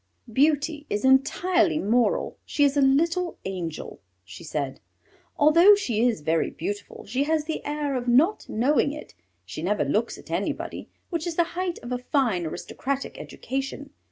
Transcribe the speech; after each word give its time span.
"Beauty 0.33 0.87
is 0.89 1.05
entirely 1.05 1.77
moral; 1.77 2.39
she 2.43 2.63
is 2.63 2.75
a 2.75 2.81
little 2.81 3.37
angel," 3.45 3.99
she 4.25 4.43
said. 4.43 4.79
"Although 5.37 5.75
she 5.75 6.03
is 6.07 6.21
very 6.21 6.49
beautiful 6.49 7.05
she 7.05 7.25
has 7.25 7.45
the 7.45 7.63
air 7.63 7.95
of 7.95 8.07
not 8.07 8.49
knowing 8.49 8.93
it. 8.93 9.13
She 9.45 9.61
never 9.61 9.85
looks 9.85 10.17
at 10.17 10.31
anybody, 10.31 10.89
which 11.11 11.27
is 11.27 11.35
the 11.35 11.43
height 11.53 11.77
of 11.83 11.91
a 11.91 11.99
fine 11.99 12.47
aristocratic 12.47 13.19
education. 13.19 13.91